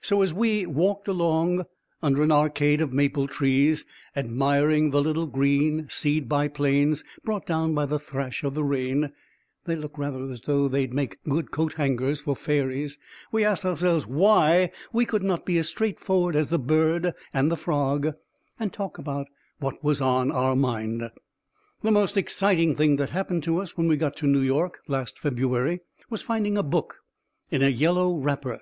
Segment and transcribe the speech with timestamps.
[0.00, 1.66] So, as we walked along
[2.02, 3.84] under an arcade of maple trees,
[4.16, 9.12] admiring the little green seed biplanes brought down by the thrash of the rain
[9.66, 12.96] they look rather as though they would make good coathangers for fairies
[13.30, 17.54] we asked ourself why we could not be as straightforward as the bird and the
[17.58, 18.14] frog,
[18.58, 19.26] and talk about
[19.58, 21.10] what was in our mind.
[21.82, 25.18] The most exciting thing that happened to us when we got to New York last
[25.18, 27.00] February was finding a book
[27.50, 28.60] in a yellow wrapper.